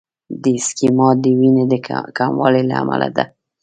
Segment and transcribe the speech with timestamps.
[0.41, 1.79] د ایسکیمیا د وینې
[2.17, 3.23] کموالي له امله ده.